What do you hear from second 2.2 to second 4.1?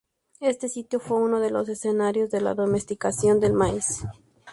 de la domesticación del maíz.